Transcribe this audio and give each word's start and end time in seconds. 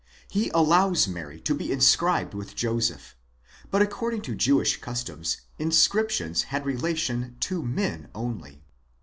He 0.27 0.49
allows 0.49 1.07
Mary 1.07 1.39
to 1.41 1.53
be 1.53 1.71
inscribed 1.71 2.33
with 2.33 2.55
Joseph, 2.55 3.15
but 3.69 3.83
according 3.83 4.23
to 4.23 4.33
Jewish 4.33 4.77
customs 4.81 5.41
inscriptions 5.59 6.41
had 6.49 6.65
relation 6.65 7.37
to 7.41 7.61
men 7.61 8.09
only. 8.15 8.63